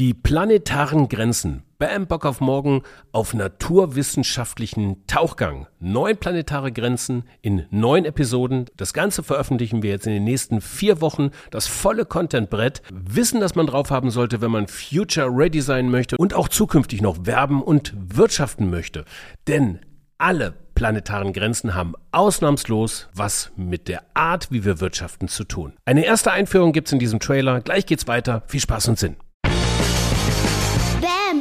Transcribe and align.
Die 0.00 0.14
planetaren 0.14 1.10
Grenzen. 1.10 1.62
Bam, 1.78 2.06
Bock 2.06 2.24
auf 2.24 2.40
morgen 2.40 2.84
auf 3.12 3.34
naturwissenschaftlichen 3.34 5.06
Tauchgang. 5.06 5.66
Neun 5.78 6.16
planetare 6.16 6.72
Grenzen 6.72 7.24
in 7.42 7.66
neun 7.68 8.06
Episoden. 8.06 8.64
Das 8.78 8.94
Ganze 8.94 9.22
veröffentlichen 9.22 9.82
wir 9.82 9.90
jetzt 9.90 10.06
in 10.06 10.14
den 10.14 10.24
nächsten 10.24 10.62
vier 10.62 11.02
Wochen. 11.02 11.32
Das 11.50 11.66
volle 11.66 12.06
Contentbrett. 12.06 12.80
Wissen, 12.90 13.40
dass 13.40 13.56
man 13.56 13.66
drauf 13.66 13.90
haben 13.90 14.10
sollte, 14.10 14.40
wenn 14.40 14.50
man 14.50 14.68
future 14.68 15.28
ready 15.28 15.60
sein 15.60 15.90
möchte 15.90 16.16
und 16.16 16.32
auch 16.32 16.48
zukünftig 16.48 17.02
noch 17.02 17.26
werben 17.26 17.62
und 17.62 17.92
wirtschaften 17.94 18.70
möchte. 18.70 19.04
Denn 19.48 19.80
alle 20.16 20.54
planetaren 20.74 21.34
Grenzen 21.34 21.74
haben 21.74 21.92
ausnahmslos 22.10 23.10
was 23.12 23.52
mit 23.54 23.86
der 23.86 24.04
Art, 24.14 24.50
wie 24.50 24.64
wir 24.64 24.80
wirtschaften, 24.80 25.28
zu 25.28 25.44
tun. 25.44 25.74
Eine 25.84 26.06
erste 26.06 26.32
Einführung 26.32 26.72
gibt's 26.72 26.90
in 26.90 26.98
diesem 26.98 27.20
Trailer. 27.20 27.60
Gleich 27.60 27.84
geht's 27.84 28.08
weiter. 28.08 28.44
Viel 28.46 28.60
Spaß 28.60 28.88
und 28.88 28.98
Sinn. 28.98 29.16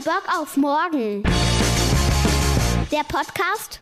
Bock 0.06 0.24
auf 0.40 0.56
morgen. 0.56 1.24
Der 2.90 3.04
Podcast 3.08 3.82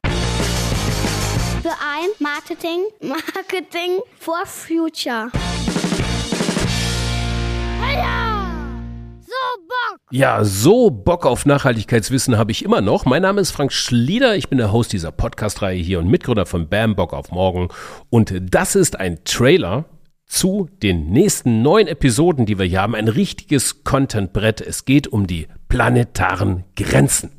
für 1.62 1.70
ein 1.70 2.10
Marketing, 2.20 2.86
Marketing 3.02 4.00
for 4.20 4.46
Future. 4.46 5.30
Ja, 10.10 10.44
so 10.44 10.90
Bock 10.90 11.26
auf 11.26 11.46
Nachhaltigkeitswissen 11.46 12.38
habe 12.38 12.52
ich 12.52 12.66
immer 12.66 12.82
noch. 12.82 13.05
Mein 13.05 13.22
Name 13.22 13.41
ist 13.41 13.52
Frank 13.52 13.72
Schlieder, 13.72 14.36
ich 14.36 14.49
bin 14.49 14.58
der 14.58 14.72
Host 14.72 14.94
dieser 14.94 15.12
Podcast-Reihe 15.12 15.77
hier 15.77 15.99
und 15.99 16.08
Mitgründer 16.08 16.48
von 16.48 16.68
Bam 16.68 16.96
Bock 16.96 17.13
auf 17.13 17.30
Morgen. 17.32 17.68
Und 18.10 18.34
das 18.41 18.76
ist 18.76 18.99
ein 18.99 19.24
Trailer 19.24 19.86
zu 20.26 20.70
den 20.82 21.10
nächsten 21.10 21.62
neun 21.62 21.88
Episoden, 21.88 22.46
die 22.46 22.58
wir 22.58 22.66
hier 22.66 22.82
haben. 22.82 22.96
Ein 22.96 23.08
richtiges 23.08 23.84
Content-Brett. 23.84 24.62
Es 24.62 24.86
geht 24.86 25.08
um 25.08 25.27
die 25.27 25.48
planetaren 25.70 26.63
Grenzen. 26.76 27.31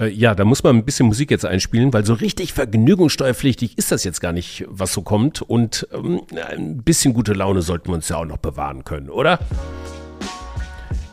Äh, 0.00 0.08
ja, 0.08 0.34
da 0.34 0.44
muss 0.44 0.62
man 0.62 0.76
ein 0.76 0.84
bisschen 0.84 1.06
Musik 1.06 1.30
jetzt 1.30 1.44
einspielen, 1.44 1.92
weil 1.92 2.04
so 2.04 2.14
richtig 2.14 2.52
vergnügungssteuerpflichtig 2.52 3.76
ist 3.78 3.92
das 3.92 4.04
jetzt 4.04 4.20
gar 4.20 4.32
nicht, 4.32 4.64
was 4.68 4.92
so 4.92 5.02
kommt. 5.02 5.42
Und 5.42 5.88
ähm, 5.92 6.22
ein 6.48 6.82
bisschen 6.82 7.14
gute 7.14 7.32
Laune 7.32 7.62
sollten 7.62 7.88
wir 7.88 7.94
uns 7.94 8.08
ja 8.08 8.16
auch 8.16 8.24
noch 8.24 8.38
bewahren 8.38 8.84
können, 8.84 9.10
oder? 9.10 9.38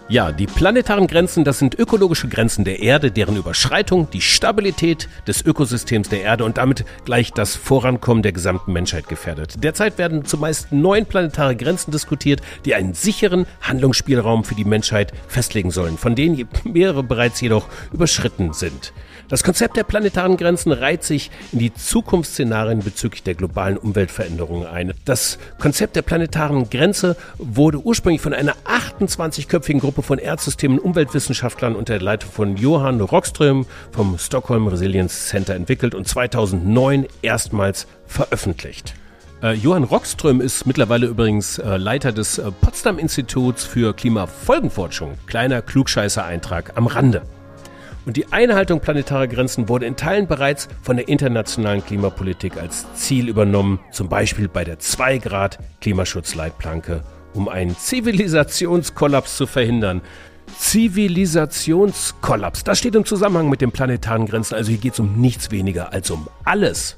Ja, 0.08 0.32
die 0.32 0.46
planetaren 0.46 1.08
Grenzen, 1.08 1.44
das 1.44 1.58
sind 1.58 1.80
ökologische 1.80 2.28
Grenzen 2.28 2.64
der 2.64 2.80
Erde, 2.80 3.10
deren 3.10 3.38
Überschreitung 3.38 4.08
die 4.12 4.22
Stabilität 4.22 5.10
des 5.26 5.44
Ökosystems 5.44 6.10
der 6.10 6.22
Erde 6.22 6.46
und 6.46 6.58
damit 6.58 6.86
gleich 7.06 7.32
das 7.32 7.56
Vorankommen 7.56 8.22
der 8.22 8.32
gesamten 8.32 8.72
Menschheit 8.72 9.10
gefährdet. 9.10 9.56
Derzeit 9.64 9.98
werden 9.98 10.24
zumeist 10.24 10.72
neun 10.72 11.08
planetare 11.08 11.56
Grenzen 11.56 11.90
diskutiert, 11.90 12.42
die 12.66 12.76
einen 12.76 12.94
sicheren 12.94 13.48
Handlungsspielraum 13.62 14.44
für 14.44 14.54
die 14.54 14.64
Menschheit 14.64 15.12
festlegen 15.28 15.72
sollen, 15.72 15.98
von 15.98 16.14
denen 16.14 16.48
mehrere 16.64 17.02
bereits 17.02 17.42
jedoch 17.42 17.68
überschritten 17.92 18.54
sind. 18.54 18.94
Das 19.28 19.44
Konzept 19.44 19.76
der 19.76 19.84
planetaren 19.84 20.38
Grenzen 20.38 20.72
reiht 20.72 21.04
sich 21.04 21.32
in 21.52 21.60
die 21.60 21.74
Zukunftsszenarien 21.74 22.80
bezüglich 22.80 23.24
der 23.24 23.34
globalen 23.34 23.78
Umweltveränderungen 23.78 24.68
ein. 24.68 24.94
Das 25.06 25.40
Konzept 25.60 25.96
der 25.96 26.04
planetaren 26.04 26.70
Grenze 26.70 27.16
wurde 27.38 27.80
ursprünglich 27.80 28.22
von 28.22 28.34
einer 28.34 28.56
28-köpfigen 28.66 29.80
Gruppe 29.80 30.04
von 30.04 30.20
Erdsystemen 30.20 30.78
und 30.78 30.86
Umweltwissenschaftlern 30.86 31.76
unter 31.76 31.94
der 31.94 32.04
Leitung 32.04 32.32
von 32.32 32.56
Johann 32.56 33.02
Rockström 33.02 33.66
vom 33.92 34.18
Stockholm 34.18 34.68
Resilience 34.68 35.28
Center 35.28 35.56
entwickelt 35.56 35.96
und 35.96 36.08
2009 36.08 37.08
erstmals 37.22 37.88
veröffentlicht. 38.06 38.94
Äh, 39.42 39.54
Johann 39.54 39.84
Rockström 39.84 40.40
ist 40.40 40.66
mittlerweile 40.66 41.08
übrigens 41.08 41.58
äh, 41.58 41.78
Leiter 41.78 42.12
des 42.12 42.38
äh, 42.38 42.52
Potsdam 42.62 43.00
Instituts 43.00 43.66
für 43.66 43.94
Klimafolgenforschung. 43.94 45.18
Kleiner 45.26 45.62
Klugscheißer-Eintrag 45.62 46.74
am 46.76 46.88
Rande. 46.88 47.24
Und 48.06 48.18
die 48.18 48.32
Einhaltung 48.32 48.82
planetarer 48.82 49.28
Grenzen 49.28 49.68
wurde 49.68 49.88
in 49.88 49.96
Teilen 49.96 50.28
bereits 50.28 50.68
von 50.84 50.98
der 50.98 51.08
internationalen 51.08 51.84
Klimapolitik 51.84 52.58
als 52.58 52.86
Ziel 52.94 53.30
übernommen, 53.30 53.80
zum 53.92 54.10
Beispiel 54.10 54.48
bei 54.48 54.64
der 54.64 54.78
2 54.78 55.18
Grad 55.18 55.58
Klimaschutzleitplanke, 55.82 57.02
um 57.34 57.50
einen 57.50 57.76
Zivilisationskollaps 57.76 59.38
zu 59.38 59.48
verhindern. 59.48 60.02
Zivilisationskollaps, 60.60 62.64
das 62.64 62.78
steht 62.78 62.94
im 62.94 63.06
Zusammenhang 63.06 63.50
mit 63.50 63.62
den 63.62 63.72
planetaren 63.72 64.28
Grenzen, 64.28 64.54
also 64.54 64.70
hier 64.70 64.80
geht 64.80 64.94
es 64.94 65.00
um 65.00 65.20
nichts 65.20 65.50
weniger 65.50 65.92
als 65.92 66.12
um 66.12 66.28
alles. 66.44 66.98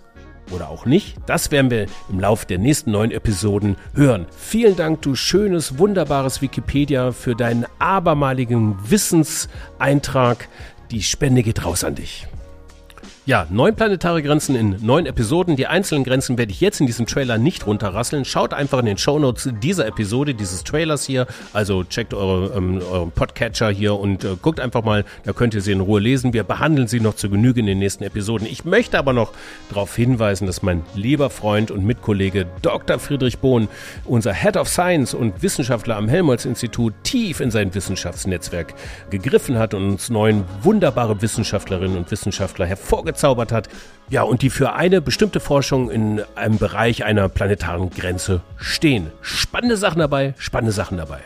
Oder 0.51 0.69
auch 0.69 0.85
nicht, 0.85 1.17
das 1.25 1.51
werden 1.51 1.71
wir 1.71 1.87
im 2.09 2.21
Laufe 2.21 2.45
der 2.45 2.57
nächsten 2.57 2.91
neun 2.91 3.11
Episoden 3.11 3.75
hören. 3.93 4.27
Vielen 4.37 4.77
Dank, 4.77 5.01
du 5.01 5.13
schönes, 5.13 5.77
wunderbares 5.77 6.41
Wikipedia, 6.41 7.11
für 7.11 7.35
deinen 7.35 7.65
abermaligen 7.79 8.77
Wissenseintrag. 8.89 10.47
Die 10.91 11.03
Spende 11.03 11.43
geht 11.43 11.65
raus 11.65 11.83
an 11.83 11.95
dich. 11.95 12.27
Ja, 13.27 13.45
neun 13.49 13.75
planetare 13.75 14.23
Grenzen 14.23 14.55
in 14.55 14.77
neun 14.79 15.05
Episoden. 15.05 15.57
Die 15.57 15.67
einzelnen 15.67 16.05
Grenzen 16.05 16.37
werde 16.37 16.53
ich 16.53 16.61
jetzt 16.61 16.79
in 16.79 16.87
diesem 16.87 17.07
Trailer 17.07 17.37
nicht 17.37 17.67
runterrasseln. 17.67 18.23
Schaut 18.23 18.53
einfach 18.53 18.79
in 18.79 18.85
den 18.85 18.97
Shownotes 18.97 19.49
dieser 19.61 19.85
Episode, 19.85 20.33
dieses 20.33 20.63
Trailers 20.63 21.03
hier. 21.03 21.27
Also 21.51 21.83
checkt 21.83 22.13
eure, 22.13 22.55
ähm, 22.55 22.81
euren 22.89 23.11
Podcatcher 23.11 23.69
hier 23.69 23.99
und 23.99 24.23
äh, 24.23 24.37
guckt 24.41 24.61
einfach 24.61 24.81
mal, 24.81 25.03
da 25.25 25.33
könnt 25.33 25.53
ihr 25.55 25.59
sie 25.59 25.73
in 25.73 25.81
Ruhe 25.81 25.99
lesen. 25.99 26.31
Wir 26.31 26.45
behandeln 26.45 26.87
sie 26.87 27.01
noch 27.01 27.15
zu 27.15 27.29
Genüge 27.29 27.59
in 27.59 27.65
den 27.65 27.79
nächsten 27.79 28.05
Episoden. 28.05 28.47
Ich 28.47 28.63
möchte 28.63 28.97
aber 28.97 29.11
noch 29.11 29.33
darauf 29.67 29.93
hinweisen, 29.93 30.47
dass 30.47 30.61
mein 30.61 30.83
lieber 30.95 31.29
Freund 31.29 31.69
und 31.69 31.83
Mitkollege 31.83 32.45
Dr. 32.61 32.97
Friedrich 32.97 33.39
Bohn, 33.39 33.67
unser 34.05 34.31
Head 34.33 34.55
of 34.55 34.69
Science 34.69 35.13
und 35.13 35.43
Wissenschaftler 35.43 35.97
am 35.97 36.07
Helmholtz-Institut, 36.07 36.93
tief 37.03 37.41
in 37.41 37.51
sein 37.51 37.75
Wissenschaftsnetzwerk 37.75 38.73
gegriffen 39.09 39.59
hat 39.59 39.73
und 39.73 39.83
uns 39.83 40.09
neun 40.09 40.45
wunderbare 40.61 41.21
Wissenschaftlerinnen 41.21 41.97
und 41.97 42.09
Wissenschaftler 42.09 42.65
hervorgezogen 42.65 43.16
gezaubert 43.17 43.51
hat. 43.51 43.67
Ja, 44.09 44.21
und 44.21 44.41
die 44.41 44.49
für 44.49 44.73
eine 44.73 45.01
bestimmte 45.01 45.41
Forschung 45.41 45.91
in 45.91 46.21
einem 46.35 46.57
Bereich 46.57 47.03
einer 47.03 47.27
planetaren 47.27 47.89
Grenze 47.89 48.41
stehen. 48.55 49.11
Spannende 49.21 49.75
Sachen 49.75 49.99
dabei, 49.99 50.33
spannende 50.37 50.71
Sachen 50.71 50.97
dabei. 50.97 51.19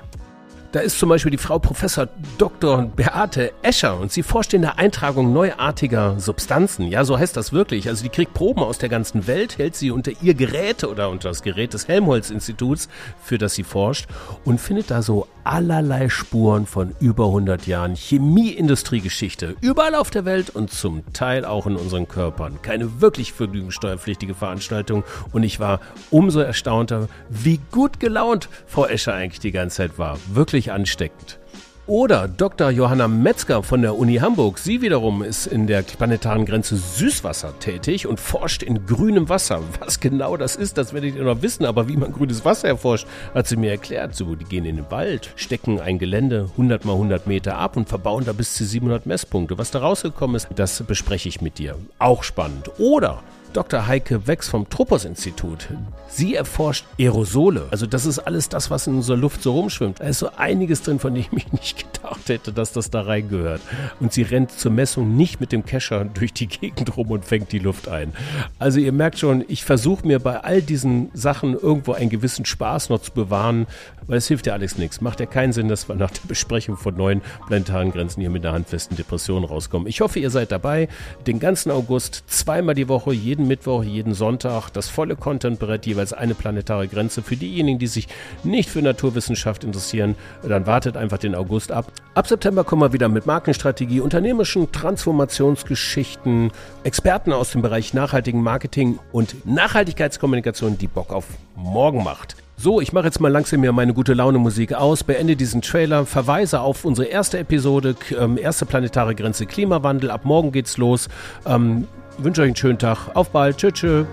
Da 0.71 0.79
ist 0.79 0.97
zum 0.99 1.09
Beispiel 1.09 1.31
die 1.31 1.37
Frau 1.37 1.59
Professor 1.59 2.07
Dr. 2.37 2.83
Beate 2.83 3.51
Escher 3.61 3.99
und 3.99 4.09
sie 4.13 4.23
forscht 4.23 4.53
in 4.53 4.61
der 4.61 4.79
Eintragung 4.79 5.33
neuartiger 5.33 6.17
Substanzen. 6.17 6.87
Ja, 6.87 7.03
so 7.03 7.19
heißt 7.19 7.35
das 7.35 7.51
wirklich. 7.51 7.89
Also 7.89 8.03
die 8.03 8.09
kriegt 8.09 8.33
Proben 8.33 8.63
aus 8.63 8.77
der 8.77 8.87
ganzen 8.87 9.27
Welt, 9.27 9.57
hält 9.57 9.75
sie 9.75 9.91
unter 9.91 10.13
ihr 10.21 10.33
Gerät 10.33 10.85
oder 10.85 11.09
unter 11.09 11.27
das 11.27 11.43
Gerät 11.43 11.73
des 11.73 11.89
Helmholtz-Instituts, 11.89 12.87
für 13.21 13.37
das 13.37 13.55
sie 13.55 13.63
forscht 13.63 14.07
und 14.45 14.61
findet 14.61 14.91
da 14.91 15.01
so 15.01 15.27
allerlei 15.43 16.07
Spuren 16.07 16.65
von 16.65 16.95
über 16.99 17.25
100 17.25 17.67
Jahren 17.67 17.95
Chemieindustriegeschichte. 17.95 19.55
Überall 19.59 19.95
auf 19.95 20.09
der 20.09 20.23
Welt 20.23 20.51
und 20.51 20.71
zum 20.71 21.03
Teil 21.13 21.43
auch 21.43 21.67
in 21.67 21.75
unseren 21.75 22.07
Körpern. 22.07 22.61
Keine 22.61 23.01
wirklich 23.01 23.33
vergnügungssteuerpflichtige 23.33 24.35
Veranstaltung 24.35 25.03
und 25.33 25.43
ich 25.43 25.59
war 25.59 25.81
umso 26.11 26.39
erstaunter, 26.39 27.09
wie 27.29 27.59
gut 27.71 27.99
gelaunt 27.99 28.47
Frau 28.67 28.85
Escher 28.85 29.13
eigentlich 29.13 29.39
die 29.39 29.51
ganze 29.51 29.77
Zeit 29.77 29.97
war. 29.97 30.17
Wirklich 30.31 30.60
ansteckend. 30.69 31.39
Oder 31.87 32.27
Dr. 32.27 32.69
Johanna 32.69 33.07
Metzger 33.07 33.63
von 33.63 33.81
der 33.81 33.97
Uni 33.97 34.17
Hamburg. 34.17 34.59
Sie 34.59 34.81
wiederum 34.81 35.23
ist 35.23 35.47
in 35.47 35.65
der 35.65 35.81
planetaren 35.81 36.45
Grenze 36.45 36.77
Süßwasser 36.77 37.57
tätig 37.59 38.05
und 38.05 38.19
forscht 38.19 38.61
in 38.61 38.85
grünem 38.85 39.29
Wasser. 39.29 39.61
Was 39.79 39.99
genau 39.99 40.37
das 40.37 40.55
ist, 40.55 40.77
das 40.77 40.93
werdet 40.93 41.15
ihr 41.15 41.23
noch 41.23 41.41
wissen. 41.41 41.65
Aber 41.65 41.89
wie 41.89 41.97
man 41.97 42.13
grünes 42.13 42.45
Wasser 42.45 42.67
erforscht, 42.67 43.07
hat 43.33 43.47
sie 43.47 43.55
mir 43.55 43.71
erklärt. 43.71 44.15
So, 44.15 44.35
die 44.35 44.45
gehen 44.45 44.65
in 44.65 44.75
den 44.75 44.91
Wald, 44.91 45.33
stecken 45.35 45.81
ein 45.81 45.97
Gelände 45.97 46.47
100 46.51 46.85
mal 46.85 46.93
100 46.93 47.25
Meter 47.25 47.57
ab 47.57 47.75
und 47.75 47.89
verbauen 47.89 48.25
da 48.25 48.31
bis 48.31 48.53
zu 48.53 48.63
700 48.63 49.07
Messpunkte. 49.07 49.57
Was 49.57 49.71
da 49.71 49.79
rausgekommen 49.79 50.35
ist, 50.35 50.49
das 50.55 50.83
bespreche 50.83 51.29
ich 51.29 51.41
mit 51.41 51.57
dir. 51.57 51.75
Auch 51.97 52.21
spannend. 52.21 52.69
Oder 52.77 53.23
Dr. 53.53 53.87
Heike 53.87 54.27
Wex 54.27 54.47
vom 54.47 54.69
Tropos-Institut. 54.69 55.67
Sie 56.07 56.35
erforscht 56.35 56.85
Aerosole. 56.97 57.67
Also 57.71 57.85
das 57.85 58.05
ist 58.05 58.19
alles 58.19 58.49
das, 58.49 58.69
was 58.69 58.87
in 58.87 58.95
unserer 58.95 59.17
Luft 59.17 59.41
so 59.43 59.53
rumschwimmt. 59.53 59.99
Da 59.99 60.05
ist 60.05 60.19
so 60.19 60.29
einiges 60.37 60.81
drin, 60.83 60.99
von 60.99 61.13
dem 61.13 61.25
ich 61.35 61.51
nicht 61.51 61.93
gedacht 61.93 62.27
hätte, 62.27 62.53
dass 62.53 62.71
das 62.71 62.89
da 62.89 63.01
reingehört. 63.01 63.61
Und 63.99 64.13
sie 64.13 64.23
rennt 64.23 64.51
zur 64.51 64.71
Messung 64.71 65.15
nicht 65.15 65.39
mit 65.41 65.51
dem 65.51 65.65
Kescher 65.65 66.05
durch 66.13 66.33
die 66.33 66.47
Gegend 66.47 66.95
rum 66.97 67.11
und 67.11 67.25
fängt 67.25 67.51
die 67.51 67.59
Luft 67.59 67.87
ein. 67.87 68.13
Also 68.59 68.79
ihr 68.79 68.91
merkt 68.91 69.19
schon, 69.19 69.43
ich 69.47 69.65
versuche 69.65 70.07
mir 70.07 70.19
bei 70.19 70.39
all 70.41 70.61
diesen 70.61 71.11
Sachen 71.13 71.53
irgendwo 71.53 71.93
einen 71.93 72.09
gewissen 72.09 72.45
Spaß 72.45 72.89
noch 72.89 73.01
zu 73.01 73.11
bewahren, 73.11 73.67
weil 74.07 74.17
es 74.17 74.27
hilft 74.27 74.47
ja 74.47 74.53
alles 74.53 74.77
nichts. 74.77 75.01
Macht 75.01 75.19
ja 75.19 75.25
keinen 75.25 75.53
Sinn, 75.53 75.67
dass 75.67 75.87
wir 75.87 75.95
nach 75.95 76.11
der 76.11 76.27
Besprechung 76.27 76.77
von 76.77 76.95
neuen 76.95 77.21
planetaren 77.47 77.91
Grenzen 77.91 78.21
hier 78.21 78.29
mit 78.29 78.45
einer 78.45 78.53
handfesten 78.55 78.97
Depression 78.97 79.43
rauskommen. 79.43 79.87
Ich 79.87 80.01
hoffe, 80.01 80.19
ihr 80.19 80.29
seid 80.29 80.51
dabei. 80.51 80.89
Den 81.27 81.39
ganzen 81.39 81.71
August 81.71 82.23
zweimal 82.27 82.75
die 82.75 82.89
Woche, 82.89 83.13
jeden 83.13 83.40
jeden 83.41 83.47
Mittwoch, 83.47 83.83
jeden 83.83 84.13
Sonntag 84.13 84.69
das 84.69 84.87
volle 84.87 85.15
Content-Brett, 85.15 85.87
jeweils 85.87 86.13
eine 86.13 86.35
planetare 86.35 86.87
Grenze. 86.87 87.23
Für 87.23 87.35
diejenigen, 87.35 87.79
die 87.79 87.87
sich 87.87 88.07
nicht 88.43 88.69
für 88.69 88.81
Naturwissenschaft 88.81 89.63
interessieren, 89.63 90.15
dann 90.47 90.67
wartet 90.67 90.95
einfach 90.95 91.17
den 91.17 91.33
August 91.33 91.71
ab. 91.71 91.91
Ab 92.13 92.27
September 92.27 92.63
kommen 92.63 92.83
wir 92.83 92.93
wieder 92.93 93.09
mit 93.09 93.25
Markenstrategie, 93.25 93.99
unternehmerischen 93.99 94.71
Transformationsgeschichten, 94.71 96.51
Experten 96.83 97.33
aus 97.33 97.51
dem 97.51 97.63
Bereich 97.63 97.93
nachhaltigen 97.93 98.43
Marketing 98.43 98.99
und 99.11 99.45
Nachhaltigkeitskommunikation, 99.45 100.77
die 100.77 100.87
Bock 100.87 101.11
auf 101.11 101.25
morgen 101.55 102.03
macht. 102.03 102.35
So, 102.57 102.79
ich 102.79 102.93
mache 102.93 103.05
jetzt 103.05 103.19
mal 103.19 103.31
langsam 103.31 103.61
mir 103.61 103.71
meine 103.71 103.95
gute 103.95 104.13
Laune 104.13 104.37
Musik 104.37 104.75
aus, 104.75 105.03
beende 105.03 105.35
diesen 105.35 105.63
Trailer, 105.63 106.05
verweise 106.05 106.61
auf 106.61 106.85
unsere 106.85 107.07
erste 107.07 107.39
Episode, 107.39 107.95
ähm, 108.15 108.37
erste 108.37 108.67
planetare 108.67 109.15
Grenze 109.15 109.47
Klimawandel. 109.47 110.11
Ab 110.11 110.25
morgen 110.25 110.51
geht's 110.51 110.77
los. 110.77 111.09
Ähm, 111.47 111.87
wünsche 112.17 112.41
euch 112.41 112.47
einen 112.47 112.55
schönen 112.55 112.79
Tag. 112.79 113.09
Auf 113.15 113.29
bald. 113.29 113.57
Tschüss. 113.57 113.73
tschüss. 113.73 114.05